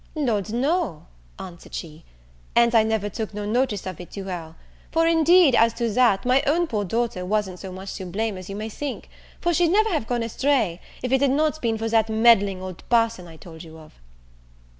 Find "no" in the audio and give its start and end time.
0.51-1.05, 3.35-3.45